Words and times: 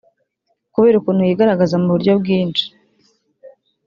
Kubera 0.73 0.95
ukuntu 0.97 1.21
yigaragaza 1.29 1.75
mu 1.81 1.87
buryo 1.93 2.11
bwinshi 2.21 2.65